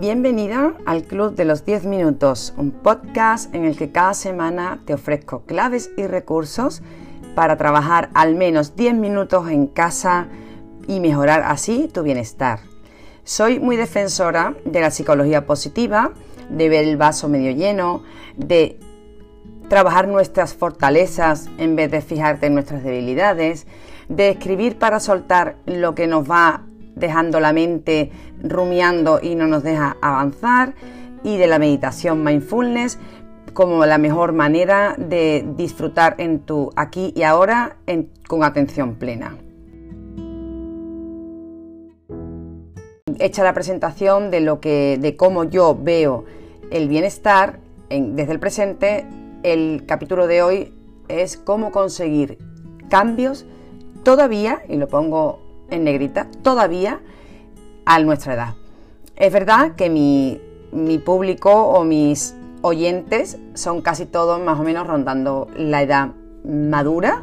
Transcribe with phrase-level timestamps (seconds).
[0.00, 4.94] Bienvenida al Club de los 10 Minutos, un podcast en el que cada semana te
[4.94, 6.82] ofrezco claves y recursos
[7.34, 10.28] para trabajar al menos 10 minutos en casa
[10.86, 12.60] y mejorar así tu bienestar.
[13.24, 16.12] Soy muy defensora de la psicología positiva,
[16.48, 18.04] de ver el vaso medio lleno,
[18.36, 18.78] de
[19.68, 23.66] trabajar nuestras fortalezas en vez de fijarte en nuestras debilidades,
[24.08, 26.67] de escribir para soltar lo que nos va
[26.98, 28.10] dejando la mente
[28.42, 30.74] rumiando y no nos deja avanzar,
[31.24, 32.98] y de la meditación mindfulness
[33.52, 37.76] como la mejor manera de disfrutar en tu aquí y ahora
[38.28, 39.36] con atención plena.
[43.18, 46.24] Hecha la presentación de lo que, de cómo yo veo
[46.70, 47.58] el bienestar
[47.90, 49.06] desde el presente,
[49.42, 50.74] el capítulo de hoy
[51.08, 52.38] es cómo conseguir
[52.88, 53.44] cambios
[54.04, 57.00] todavía, y lo pongo en negrita, todavía
[57.84, 58.54] a nuestra edad.
[59.16, 60.40] Es verdad que mi,
[61.04, 66.10] público o mis oyentes son casi todos más o menos rondando la edad
[66.44, 67.22] madura,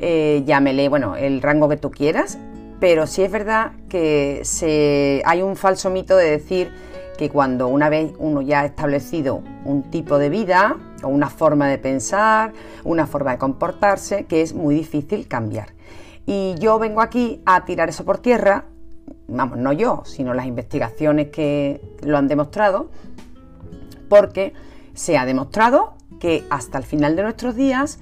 [0.00, 2.38] eh, llámele, bueno, el rango que tú quieras,
[2.80, 6.72] pero sí es verdad que se, hay un falso mito de decir
[7.18, 11.68] que cuando una vez uno ya ha establecido un tipo de vida o una forma
[11.68, 15.74] de pensar, una forma de comportarse, que es muy difícil cambiar.
[16.26, 18.66] Y yo vengo aquí a tirar eso por tierra,
[19.28, 22.90] vamos, no yo, sino las investigaciones que lo han demostrado,
[24.08, 24.52] porque
[24.94, 28.00] se ha demostrado que hasta el final de nuestros días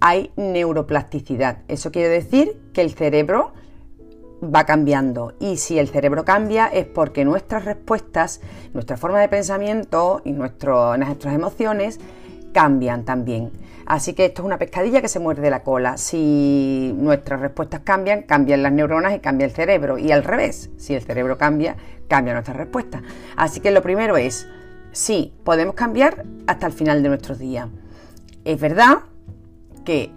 [0.00, 1.58] hay neuroplasticidad.
[1.68, 3.52] Eso quiere decir que el cerebro
[4.42, 8.40] va cambiando y si el cerebro cambia es porque nuestras respuestas,
[8.72, 12.00] nuestra forma de pensamiento y nuestras emociones
[12.52, 13.50] cambian también.
[13.86, 15.96] Así que esto es una pescadilla que se muerde la cola.
[15.96, 19.98] Si nuestras respuestas cambian, cambian las neuronas y cambia el cerebro.
[19.98, 23.02] Y al revés, si el cerebro cambia, cambia nuestra respuesta.
[23.36, 24.46] Así que lo primero es,
[24.92, 27.68] sí, podemos cambiar hasta el final de nuestros días.
[28.44, 28.98] Es verdad
[29.84, 30.12] que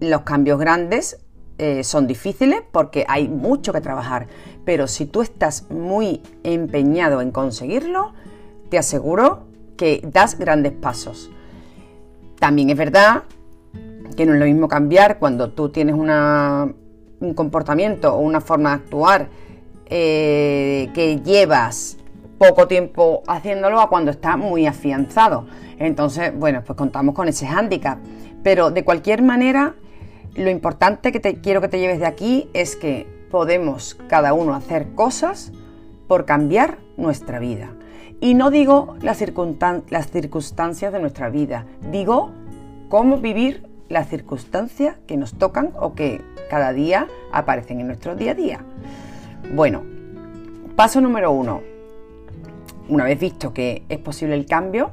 [0.00, 1.18] los cambios grandes
[1.58, 4.28] eh, son difíciles porque hay mucho que trabajar,
[4.64, 8.14] pero si tú estás muy empeñado en conseguirlo,
[8.70, 11.30] te aseguro que das grandes pasos.
[12.38, 13.24] También es verdad
[14.16, 18.74] que no es lo mismo cambiar cuando tú tienes un comportamiento o una forma de
[18.76, 19.28] actuar
[19.86, 21.98] eh, que llevas
[22.38, 25.46] poco tiempo haciéndolo a cuando está muy afianzado.
[25.78, 27.98] Entonces, bueno, pues contamos con ese hándicap.
[28.42, 29.74] Pero de cualquier manera,
[30.34, 34.54] lo importante que te quiero que te lleves de aquí es que podemos cada uno
[34.54, 35.52] hacer cosas
[36.06, 37.70] por cambiar nuestra vida.
[38.20, 42.32] Y no digo las, circunstancias de nuestra vida, digo
[42.88, 46.20] cómo vivir las circunstancias que nos tocan o que
[46.50, 48.64] cada día aparecen en nuestro día a día.
[49.54, 49.84] Bueno,
[50.74, 51.60] paso número uno.
[52.88, 54.90] Una vez visto que es posible el cambio,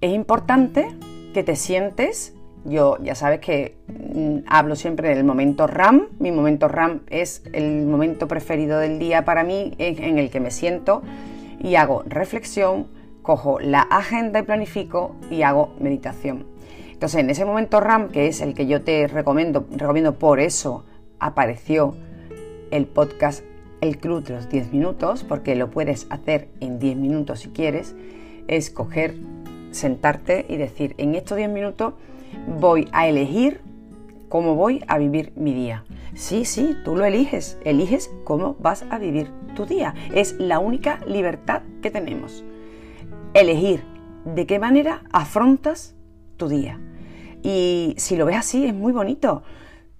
[0.00, 0.88] es importante
[1.34, 3.76] que te sientes, yo ya sabes que
[4.14, 9.24] mm, hablo siempre del momento RAM, mi momento RAM es el momento preferido del día
[9.24, 11.02] para mí en el que me siento
[11.60, 12.88] y hago reflexión,
[13.22, 16.46] cojo la agenda y planifico y hago meditación.
[16.92, 20.84] Entonces, en ese momento RAM, que es el que yo te recomiendo, recomiendo por eso
[21.18, 21.94] apareció
[22.70, 23.44] el podcast
[23.80, 27.94] El Club de los 10 minutos, porque lo puedes hacer en 10 minutos si quieres,
[28.48, 29.16] es coger,
[29.70, 31.94] sentarte y decir, en estos 10 minutos
[32.60, 33.60] voy a elegir
[34.28, 35.84] cómo voy a vivir mi día.
[36.14, 39.94] Sí, sí, tú lo eliges, eliges cómo vas a vivir tu día.
[40.14, 42.44] Es la única libertad que tenemos.
[43.34, 43.82] Elegir
[44.24, 45.96] de qué manera afrontas
[46.36, 46.80] tu día.
[47.42, 49.42] Y si lo ves así, es muy bonito,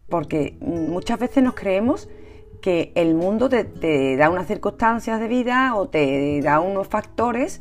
[0.08, 2.08] porque muchas veces nos creemos
[2.62, 7.60] que el mundo te, da unas circunstancias de vida o te da unos factores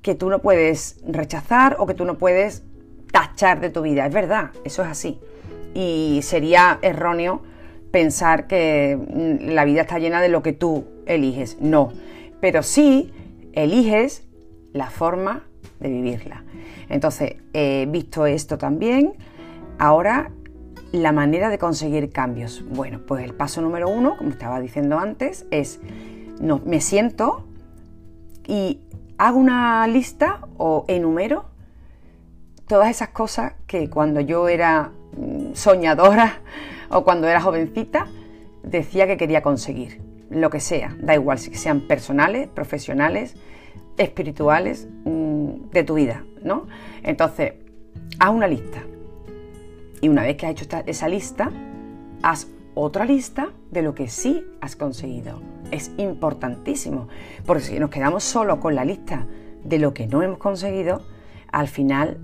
[0.00, 2.64] que tú no puedes rechazar o que tú no puedes
[3.12, 4.06] tachar de tu vida.
[4.06, 5.20] Es verdad, eso es así.
[5.76, 7.42] Y sería erróneo
[7.90, 8.98] pensar que
[9.42, 11.58] la vida está llena de lo que tú eliges.
[11.60, 11.92] No,
[12.40, 13.12] pero sí
[13.52, 14.24] eliges
[14.72, 15.44] la forma
[15.78, 16.44] de vivirla.
[16.88, 19.12] Entonces, he visto esto también.
[19.78, 20.30] Ahora,
[20.92, 22.64] la manera de conseguir cambios.
[22.70, 25.80] Bueno, pues el paso número uno, como estaba diciendo antes, es
[26.40, 27.44] no, me siento
[28.46, 28.80] y
[29.18, 31.44] hago una lista o enumero
[32.66, 34.92] todas esas cosas que cuando yo era
[35.54, 36.40] soñadora
[36.88, 38.06] o cuando era jovencita
[38.62, 40.00] decía que quería conseguir,
[40.30, 43.34] lo que sea, da igual si sean personales, profesionales,
[43.96, 46.66] espirituales mm, de tu vida, ¿no?
[47.02, 47.54] Entonces,
[48.18, 48.82] haz una lista.
[50.00, 51.50] Y una vez que has hecho esa lista,
[52.22, 55.40] haz otra lista de lo que sí has conseguido.
[55.72, 57.08] es importantísimo,
[57.44, 59.26] porque si nos quedamos solo con la lista
[59.64, 61.02] de lo que no hemos conseguido,
[61.50, 62.18] al final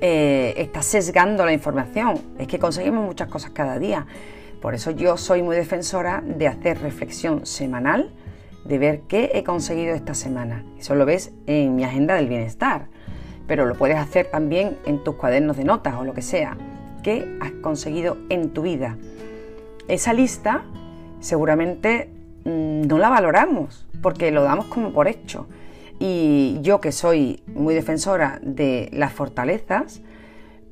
[0.00, 2.20] eh, está sesgando la información.
[2.38, 4.06] Es que conseguimos muchas cosas cada día.
[4.60, 8.10] Por eso yo soy muy defensora de hacer reflexión semanal,
[8.64, 10.64] de ver qué he conseguido esta semana.
[10.78, 12.86] Eso lo ves en mi agenda del bienestar,
[13.46, 16.56] pero lo puedes hacer también en tus cuadernos de notas o lo que sea.
[17.02, 18.96] ¿Qué has conseguido en tu vida?
[19.86, 20.64] Esa lista
[21.20, 22.08] seguramente
[22.44, 25.46] mm, no la valoramos porque lo damos como por hecho.
[26.06, 30.02] Y yo que soy muy defensora de las fortalezas,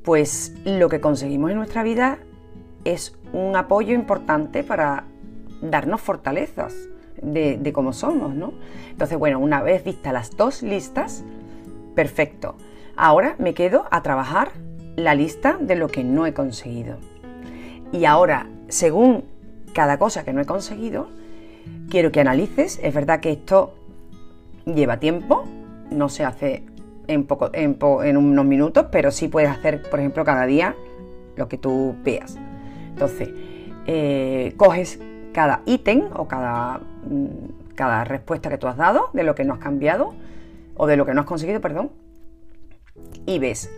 [0.05, 2.19] pues lo que conseguimos en nuestra vida
[2.85, 5.05] es un apoyo importante para
[5.63, 6.75] darnos fortalezas
[7.23, 8.53] de, cómo somos, ¿no?
[8.91, 11.25] Entonces, bueno, una vez vistas las dos listas,
[11.95, 12.57] perfecto.
[12.95, 14.53] Ahora me quedo a trabajar
[14.97, 16.99] la lista de lo que no he conseguido.
[17.91, 19.25] Y ahora, según
[19.73, 21.09] cada cosa que no he conseguido,
[21.89, 23.77] quiero que analices, es verdad que esto
[24.67, 25.45] lleva tiempo,
[25.91, 26.65] no se hace
[27.07, 30.75] en, poco, en, unos minutos, pero sí puedes hacer, por ejemplo, cada día
[31.37, 32.39] lo que tú veas.
[32.91, 33.31] Entonces,
[33.87, 35.01] eh, coges
[35.33, 39.55] cada ítem o cada, mm, cada respuesta que tú has dado de lo que no
[39.55, 40.15] has cambiado
[40.77, 41.91] o de lo que no has conseguido, perdón,
[43.27, 43.71] y ves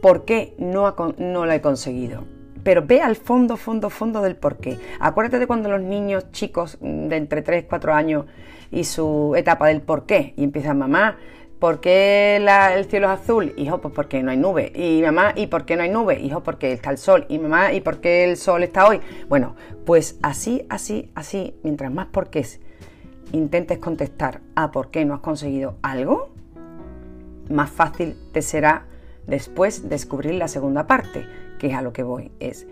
[0.00, 2.24] por qué no, no lo he conseguido.
[2.64, 4.78] Pero ve al fondo, fondo, fondo del por qué.
[4.98, 8.24] Acuérdate de cuando los niños chicos de entre 3 y 4 años
[8.72, 10.34] y su etapa del por qué.
[10.36, 11.18] Y empiezan, mamá,
[11.58, 13.52] ¿por qué el cielo es azul?
[13.56, 14.72] Hijo, pues porque no hay nube.
[14.74, 16.18] Y mamá, ¿y por qué no hay nube?
[16.18, 17.26] Hijo, porque está el sol.
[17.28, 19.00] Y mamá, ¿y por qué el sol está hoy?
[19.28, 22.44] Bueno, pues así, así, así, mientras más por qué
[23.32, 26.30] intentes contestar a por qué no has conseguido algo,
[27.50, 28.86] más fácil te será
[29.26, 31.26] después descubrir la segunda parte,
[31.58, 32.30] que es a lo que voy.
[32.40, 32.66] Es,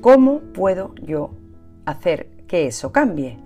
[0.00, 1.30] ¿cómo puedo yo
[1.84, 3.38] hacer que eso cambie?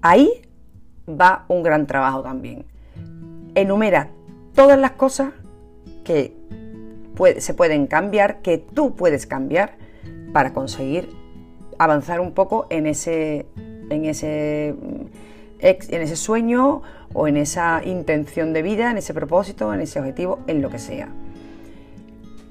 [0.00, 0.42] Ahí
[1.08, 2.64] va un gran trabajo también.
[3.54, 4.10] Enumera
[4.54, 5.32] todas las cosas
[6.04, 6.36] que
[7.38, 9.76] se pueden cambiar, que tú puedes cambiar
[10.32, 11.10] para conseguir
[11.78, 13.46] avanzar un poco en ese,
[13.90, 14.74] en ese,
[15.60, 16.82] en ese sueño
[17.12, 20.78] o en esa intención de vida, en ese propósito, en ese objetivo, en lo que
[20.78, 21.08] sea.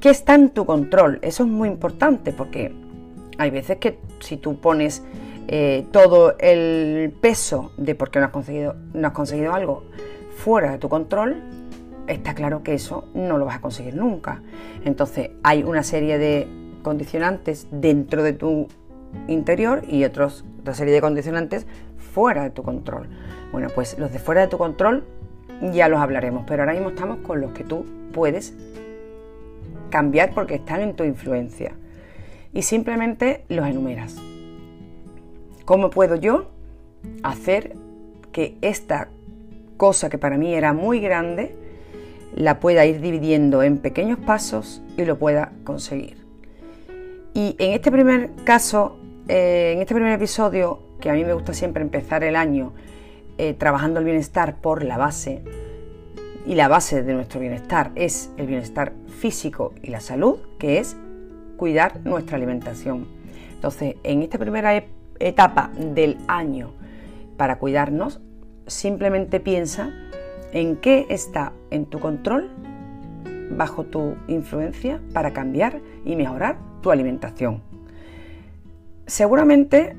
[0.01, 1.19] ¿Qué está en tu control?
[1.21, 2.73] Eso es muy importante porque
[3.37, 5.03] hay veces que si tú pones
[5.47, 9.83] eh, todo el peso de por qué no has, conseguido, no has conseguido algo
[10.35, 11.43] fuera de tu control,
[12.07, 14.41] está claro que eso no lo vas a conseguir nunca.
[14.85, 16.47] Entonces hay una serie de
[16.81, 18.69] condicionantes dentro de tu
[19.27, 20.29] interior y otra
[20.73, 21.67] serie de condicionantes
[22.11, 23.07] fuera de tu control.
[23.51, 25.03] Bueno, pues los de fuera de tu control
[25.71, 28.55] ya los hablaremos, pero ahora mismo estamos con los que tú puedes
[29.91, 31.73] cambiar porque están en tu influencia.
[32.51, 34.15] Y simplemente los enumeras.
[35.65, 36.49] ¿Cómo puedo yo
[37.21, 37.75] hacer
[38.31, 39.09] que esta
[39.77, 41.55] cosa que para mí era muy grande
[42.35, 46.17] la pueda ir dividiendo en pequeños pasos y lo pueda conseguir?
[47.33, 48.97] Y en este primer caso,
[49.27, 52.73] eh, en este primer episodio, que a mí me gusta siempre empezar el año
[53.37, 55.41] eh, trabajando el bienestar por la base,
[56.45, 60.97] y la base de nuestro bienestar es el bienestar físico y la salud, que es
[61.57, 63.07] cuidar nuestra alimentación.
[63.53, 64.83] Entonces, en esta primera
[65.19, 66.71] etapa del año
[67.37, 68.21] para cuidarnos,
[68.65, 69.91] simplemente piensa
[70.51, 72.49] en qué está en tu control,
[73.51, 77.61] bajo tu influencia, para cambiar y mejorar tu alimentación.
[79.05, 79.95] Seguramente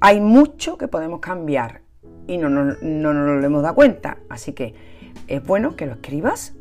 [0.00, 1.82] hay mucho que podemos cambiar
[2.26, 4.74] y no, no, no nos lo hemos dado cuenta, así que
[5.28, 6.54] es bueno que lo escribas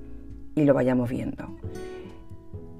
[0.56, 1.48] y lo vayamos viendo.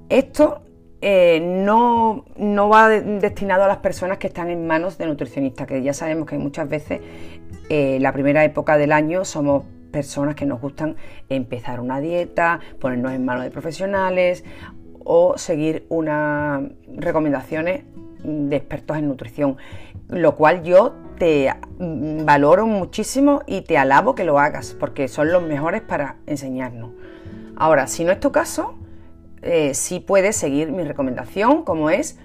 [0.08, 0.62] Esto
[1.02, 2.24] eh, no,
[2.68, 6.36] va destinado a las personas que están en manos de nutricionistas, que ya sabemos que
[6.36, 7.00] muchas veces
[7.68, 10.96] eh, la primera época del año somos personas que nos gustan
[11.28, 14.44] empezar una dieta, ponernos en manos de profesionales
[15.04, 16.62] o seguir unas
[16.94, 17.84] recomendaciones
[18.22, 19.56] de expertos en nutrición,
[20.08, 25.42] lo cual yo te valoro muchísimo y te alabo que lo hagas, porque son los
[25.42, 26.92] mejores para enseñarnos.
[27.56, 28.78] Ahora, si no es tu caso,
[29.42, 32.18] eh, sí puedes seguir mi recomendación, como es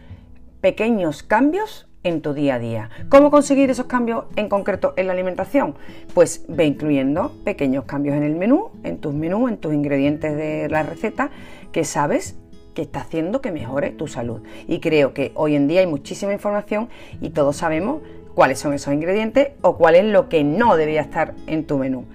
[0.62, 2.90] pequeños cambios en tu día a día.
[3.10, 5.76] ¿Cómo conseguir esos cambios en concreto en la alimentación?
[6.14, 10.70] Pues ve incluyendo pequeños cambios en el menú, en tus menús, en tus ingredientes de
[10.70, 11.32] la receta,
[11.74, 12.38] que sabes
[12.74, 14.42] que está haciendo que mejore tu salud.
[14.68, 16.88] Y creo que hoy en día hay muchísima información
[17.20, 18.02] y todos sabemos
[18.36, 22.06] cuáles son esos ingredientes o cuál es lo que no debería estar en tu menú.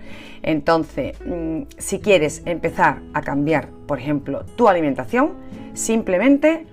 [0.42, 5.32] Entonces, mm, si quieres empezar a cambiar, por ejemplo, tu alimentación,
[5.74, 6.66] simplemente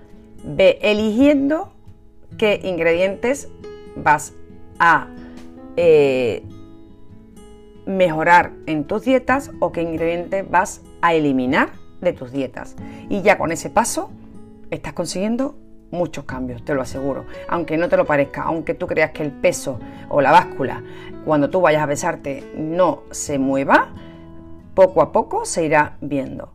[0.44, 1.74] ve eligiendo
[2.38, 3.50] qué ingredientes
[3.96, 4.34] vas
[4.80, 5.08] a
[5.76, 6.44] eh,
[7.86, 11.70] mejorar en tus dietas o qué ingredientes vas a eliminar
[12.02, 12.76] de tus dietas.
[13.10, 14.12] Y ya con ese paso
[14.70, 15.56] estás consiguiendo
[15.92, 17.26] muchos cambios, te lo aseguro.
[17.48, 19.80] Aunque no te lo parezca, aunque tú creas que el peso
[20.10, 20.84] o la báscula,
[21.26, 23.90] cuando tú vayas a besarte, no se mueva,
[24.74, 26.54] poco a poco se irá viendo.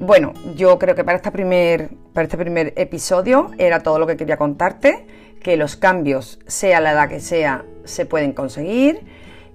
[0.00, 4.36] Bueno, yo creo que para, primer, para este primer episodio era todo lo que quería
[4.36, 5.06] contarte,
[5.42, 9.00] que los cambios, sea la edad que sea, se pueden conseguir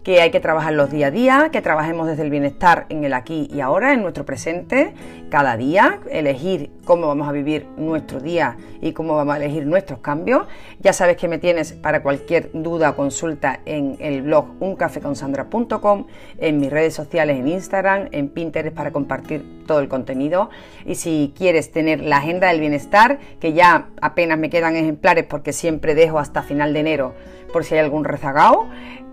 [0.05, 3.49] que hay que trabajarlos día a día, que trabajemos desde el bienestar en el aquí
[3.51, 4.93] y ahora, en nuestro presente,
[5.31, 10.01] cada día, elegir cómo vamos a vivir nuestro día y cómo vamos a elegir nuestros
[10.01, 10.45] cambios.
[10.79, 16.05] Ya sabes que me tienes para cualquier duda o consulta en el blog uncafeconsandra.com,
[16.37, 20.51] en mis redes sociales, en Instagram, en Pinterest para compartir todo el contenido.
[20.85, 25.51] Y si quieres tener la agenda del bienestar, que ya apenas me quedan ejemplares porque
[25.51, 27.13] siempre dejo hasta final de enero
[27.55, 28.67] por si hay algún rezagado,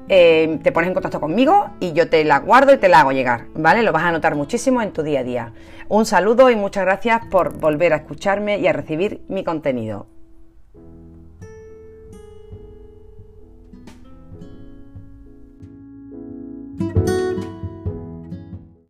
[0.08, 3.12] eh, te pones en contacto conmigo y yo te la guardo y te la hago
[3.12, 3.82] llegar, ¿vale?
[3.82, 5.52] Lo vas a notar muchísimo en tu día a día.
[5.88, 10.06] Un saludo y muchas gracias por volver a escucharme y a recibir mi contenido.